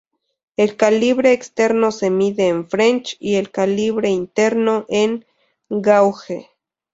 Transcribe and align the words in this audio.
El 0.57 0.77
calibre 0.77 1.31
externo 1.31 1.91
se 1.91 2.09
mide 2.09 2.47
en 2.47 2.67
French 2.67 3.15
y 3.19 3.35
el 3.35 3.51
calibre 3.51 4.09
interno 4.09 4.87
en 4.89 5.27
Gauge. 5.69 6.49